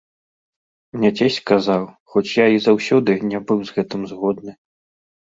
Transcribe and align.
Мне 0.95 1.09
цесць 1.19 1.35
казаў, 1.51 1.83
хоць 2.13 2.23
я 2.29 2.45
і 2.55 2.63
заўсёды 2.69 3.11
не 3.33 3.39
быў 3.53 3.59
з 3.69 3.77
гэтым 3.77 4.01
згодны. 4.15 4.57